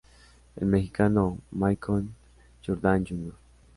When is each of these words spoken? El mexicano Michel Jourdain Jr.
El 0.55 0.65
mexicano 0.65 1.37
Michel 1.51 2.07
Jourdain 2.65 3.05
Jr. 3.05 3.33